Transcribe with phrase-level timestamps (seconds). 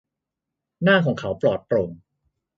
[0.83, 1.89] หน้าของเขาปลอดโปร่ง